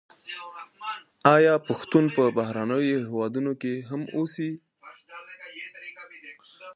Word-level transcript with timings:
آیا 1.35 1.53
پښتون 1.67 2.05
په 2.15 2.23
بهرنیو 2.37 2.99
هېوادونو 3.07 3.51
کي 3.61 3.73
هم 3.89 4.01
اوسي؟ 4.17 4.51